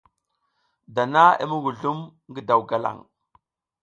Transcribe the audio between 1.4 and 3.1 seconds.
i muguzlum ngi daw galang.